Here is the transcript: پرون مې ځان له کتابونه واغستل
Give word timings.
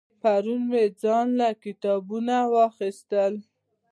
پرون 0.21 0.61
مې 0.71 0.83
ځان 1.01 1.27
له 1.39 1.49
کتابونه 1.63 2.35
واغستل 2.53 3.33